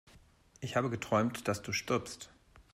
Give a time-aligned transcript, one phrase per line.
[0.61, 2.31] Ich habe geträumt, dass du stirbst!